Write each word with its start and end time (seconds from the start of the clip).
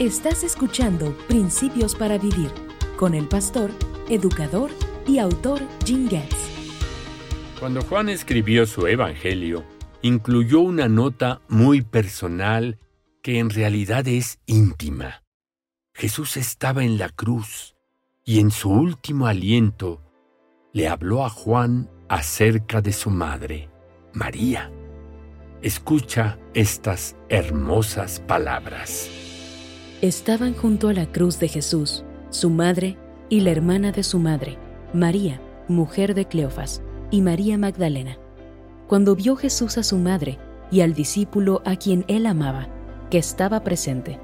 Estás 0.00 0.42
escuchando 0.42 1.16
Principios 1.28 1.94
para 1.94 2.18
Vivir 2.18 2.50
con 2.96 3.14
el 3.14 3.28
pastor, 3.28 3.70
educador 4.08 4.72
y 5.06 5.18
autor 5.18 5.60
Jim 5.84 6.08
Getz. 6.08 6.34
Cuando 7.60 7.80
Juan 7.80 8.08
escribió 8.08 8.66
su 8.66 8.88
Evangelio, 8.88 9.64
incluyó 10.02 10.62
una 10.62 10.88
nota 10.88 11.42
muy 11.48 11.82
personal 11.82 12.80
que 13.22 13.38
en 13.38 13.50
realidad 13.50 14.08
es 14.08 14.40
íntima. 14.46 15.22
Jesús 15.94 16.36
estaba 16.36 16.82
en 16.82 16.98
la 16.98 17.08
cruz 17.08 17.76
y 18.24 18.40
en 18.40 18.50
su 18.50 18.70
último 18.70 19.28
aliento 19.28 20.02
le 20.72 20.88
habló 20.88 21.24
a 21.24 21.30
Juan 21.30 21.88
acerca 22.08 22.82
de 22.82 22.92
su 22.92 23.10
madre, 23.10 23.70
María. 24.12 24.72
Escucha 25.62 26.36
estas 26.52 27.14
hermosas 27.28 28.18
palabras. 28.18 29.23
Estaban 30.04 30.52
junto 30.52 30.88
a 30.88 30.92
la 30.92 31.06
cruz 31.06 31.38
de 31.38 31.48
Jesús, 31.48 32.04
su 32.28 32.50
madre 32.50 32.98
y 33.30 33.40
la 33.40 33.52
hermana 33.52 33.90
de 33.90 34.02
su 34.02 34.18
madre, 34.18 34.58
María, 34.92 35.40
mujer 35.66 36.14
de 36.14 36.26
Cleofas, 36.26 36.82
y 37.10 37.22
María 37.22 37.56
Magdalena. 37.56 38.18
Cuando 38.86 39.16
vio 39.16 39.34
Jesús 39.34 39.78
a 39.78 39.82
su 39.82 39.96
madre 39.96 40.38
y 40.70 40.82
al 40.82 40.92
discípulo 40.92 41.62
a 41.64 41.76
quien 41.76 42.04
él 42.06 42.26
amaba, 42.26 42.68
que 43.08 43.16
estaba 43.16 43.64
presente, 43.64 44.20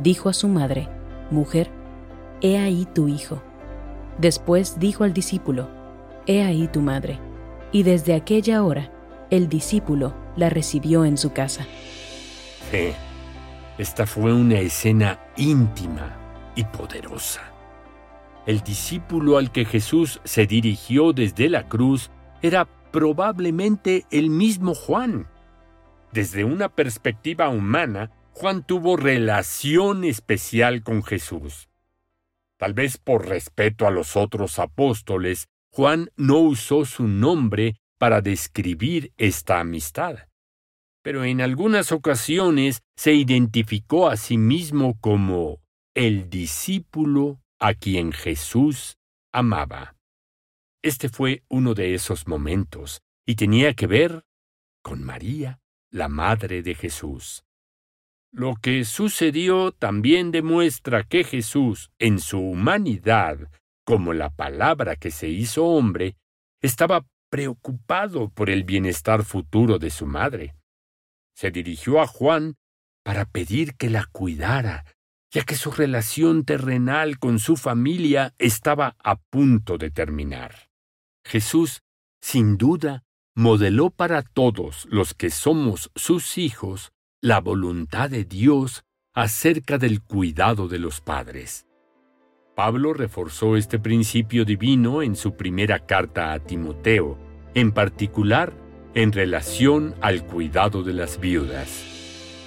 dijo 0.00 0.28
a 0.28 0.32
su 0.32 0.46
madre, 0.46 0.88
Mujer, 1.32 1.70
he 2.40 2.56
ahí 2.58 2.86
tu 2.94 3.08
hijo. 3.08 3.42
Después 4.18 4.78
dijo 4.78 5.02
al 5.02 5.12
discípulo, 5.12 5.68
He 6.28 6.44
ahí 6.44 6.68
tu 6.68 6.82
madre. 6.82 7.18
Y 7.72 7.82
desde 7.82 8.14
aquella 8.14 8.62
hora, 8.62 8.92
el 9.30 9.48
discípulo 9.48 10.14
la 10.36 10.50
recibió 10.50 11.04
en 11.04 11.18
su 11.18 11.32
casa. 11.32 11.66
Esta 13.78 14.06
fue 14.06 14.32
una 14.32 14.58
escena 14.58 15.20
íntima 15.36 16.16
y 16.54 16.64
poderosa. 16.64 17.52
El 18.46 18.60
discípulo 18.60 19.38
al 19.38 19.52
que 19.52 19.64
Jesús 19.64 20.20
se 20.24 20.46
dirigió 20.46 21.12
desde 21.12 21.48
la 21.48 21.68
cruz 21.68 22.10
era 22.42 22.66
probablemente 22.90 24.06
el 24.10 24.30
mismo 24.30 24.74
Juan. 24.74 25.28
Desde 26.12 26.44
una 26.44 26.68
perspectiva 26.68 27.48
humana, 27.48 28.10
Juan 28.32 28.64
tuvo 28.64 28.96
relación 28.96 30.04
especial 30.04 30.82
con 30.82 31.02
Jesús. 31.02 31.68
Tal 32.56 32.72
vez 32.72 32.96
por 32.96 33.26
respeto 33.28 33.86
a 33.86 33.90
los 33.90 34.16
otros 34.16 34.58
apóstoles, 34.58 35.48
Juan 35.70 36.10
no 36.16 36.38
usó 36.38 36.86
su 36.86 37.06
nombre 37.06 37.76
para 37.98 38.22
describir 38.22 39.12
esta 39.18 39.60
amistad. 39.60 40.20
Pero 41.06 41.22
en 41.22 41.40
algunas 41.40 41.92
ocasiones 41.92 42.82
se 42.96 43.14
identificó 43.14 44.08
a 44.08 44.16
sí 44.16 44.38
mismo 44.38 44.98
como 45.00 45.60
el 45.94 46.28
discípulo 46.30 47.40
a 47.60 47.74
quien 47.74 48.10
Jesús 48.10 48.96
amaba. 49.32 49.94
Este 50.82 51.08
fue 51.08 51.44
uno 51.48 51.74
de 51.74 51.94
esos 51.94 52.26
momentos 52.26 53.02
y 53.24 53.36
tenía 53.36 53.74
que 53.74 53.86
ver 53.86 54.24
con 54.82 55.04
María, 55.04 55.60
la 55.92 56.08
Madre 56.08 56.64
de 56.64 56.74
Jesús. 56.74 57.44
Lo 58.32 58.56
que 58.56 58.84
sucedió 58.84 59.70
también 59.70 60.32
demuestra 60.32 61.04
que 61.04 61.22
Jesús, 61.22 61.92
en 62.00 62.18
su 62.18 62.40
humanidad, 62.40 63.48
como 63.84 64.12
la 64.12 64.30
palabra 64.30 64.96
que 64.96 65.12
se 65.12 65.28
hizo 65.28 65.66
hombre, 65.66 66.16
estaba 66.60 67.06
preocupado 67.30 68.28
por 68.28 68.50
el 68.50 68.64
bienestar 68.64 69.22
futuro 69.22 69.78
de 69.78 69.90
su 69.90 70.04
madre. 70.04 70.56
Se 71.36 71.50
dirigió 71.50 72.00
a 72.00 72.06
Juan 72.06 72.56
para 73.04 73.26
pedir 73.26 73.74
que 73.76 73.90
la 73.90 74.06
cuidara, 74.06 74.86
ya 75.30 75.44
que 75.44 75.54
su 75.54 75.70
relación 75.70 76.46
terrenal 76.46 77.18
con 77.18 77.38
su 77.40 77.56
familia 77.56 78.32
estaba 78.38 78.96
a 79.04 79.16
punto 79.16 79.76
de 79.76 79.90
terminar. 79.90 80.70
Jesús, 81.26 81.82
sin 82.22 82.56
duda, 82.56 83.04
modeló 83.34 83.90
para 83.90 84.22
todos 84.22 84.86
los 84.90 85.12
que 85.12 85.28
somos 85.28 85.90
sus 85.94 86.38
hijos 86.38 86.92
la 87.20 87.40
voluntad 87.40 88.08
de 88.08 88.24
Dios 88.24 88.84
acerca 89.12 89.76
del 89.76 90.02
cuidado 90.02 90.68
de 90.68 90.78
los 90.78 91.02
padres. 91.02 91.66
Pablo 92.54 92.94
reforzó 92.94 93.58
este 93.58 93.78
principio 93.78 94.46
divino 94.46 95.02
en 95.02 95.14
su 95.14 95.36
primera 95.36 95.84
carta 95.84 96.32
a 96.32 96.38
Timoteo, 96.38 97.18
en 97.52 97.72
particular 97.72 98.65
en 98.96 99.12
relación 99.12 99.94
al 100.00 100.24
cuidado 100.24 100.82
de 100.82 100.94
las 100.94 101.20
viudas. 101.20 101.84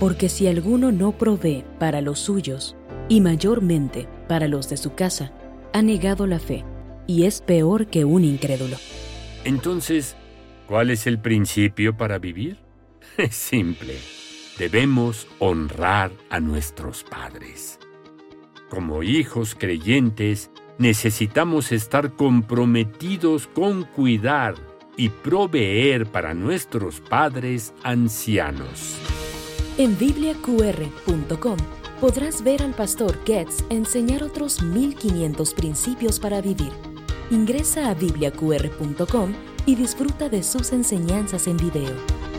Porque 0.00 0.30
si 0.30 0.46
alguno 0.46 0.90
no 0.90 1.12
provee 1.12 1.64
para 1.78 2.00
los 2.00 2.18
suyos, 2.18 2.76
y 3.10 3.20
mayormente 3.20 4.08
para 4.26 4.48
los 4.48 4.70
de 4.70 4.78
su 4.78 4.94
casa, 4.94 5.32
ha 5.74 5.82
negado 5.82 6.26
la 6.26 6.38
fe 6.38 6.64
y 7.06 7.24
es 7.24 7.42
peor 7.42 7.88
que 7.88 8.06
un 8.06 8.24
incrédulo. 8.24 8.78
Entonces, 9.44 10.16
¿cuál 10.66 10.88
es 10.88 11.06
el 11.06 11.20
principio 11.20 11.96
para 11.96 12.18
vivir? 12.18 12.56
Es 13.18 13.34
simple. 13.34 13.96
Debemos 14.58 15.26
honrar 15.40 16.10
a 16.30 16.40
nuestros 16.40 17.04
padres. 17.04 17.78
Como 18.70 19.02
hijos 19.02 19.54
creyentes, 19.54 20.50
necesitamos 20.78 21.70
estar 21.72 22.14
comprometidos 22.14 23.46
con 23.46 23.82
cuidar 23.84 24.69
y 25.00 25.08
proveer 25.08 26.06
para 26.06 26.34
nuestros 26.34 27.00
padres 27.00 27.72
ancianos. 27.82 28.96
En 29.78 29.96
bibliaqr.com 29.96 31.56
podrás 32.00 32.42
ver 32.42 32.62
al 32.62 32.74
pastor 32.74 33.18
Getz 33.24 33.64
enseñar 33.70 34.22
otros 34.22 34.62
1500 34.62 35.54
principios 35.54 36.20
para 36.20 36.40
vivir 36.40 36.72
Ingresa 37.30 37.88
a 37.88 37.94
bibliaqr.com 37.94 39.32
y 39.64 39.76
disfruta 39.76 40.28
de 40.28 40.42
sus 40.42 40.72
enseñanzas 40.72 41.46
en 41.46 41.56
video. 41.58 42.29